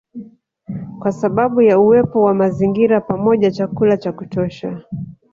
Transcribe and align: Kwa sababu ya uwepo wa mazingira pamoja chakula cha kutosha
Kwa 0.99 1.11
sababu 1.11 1.61
ya 1.61 1.79
uwepo 1.79 2.21
wa 2.21 2.33
mazingira 2.33 3.01
pamoja 3.01 3.51
chakula 3.51 3.97
cha 3.97 4.11
kutosha 4.11 4.81